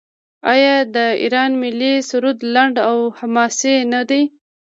[0.53, 4.23] آیا د ایران ملي سرود لنډ او حماسي نه دی؟